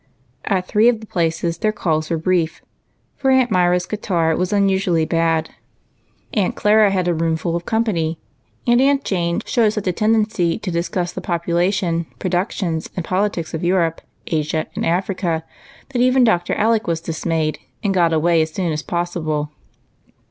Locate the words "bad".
5.05-5.51